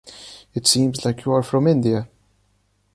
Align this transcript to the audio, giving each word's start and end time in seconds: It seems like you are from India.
It 0.55 0.65
seems 0.65 1.05
like 1.05 1.25
you 1.25 1.31
are 1.31 1.43
from 1.43 1.67
India. 1.67 2.09